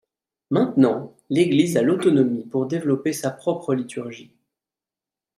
[0.49, 4.31] Maintenant, l’Église a l'autonomie pour développer sa propre liturgie.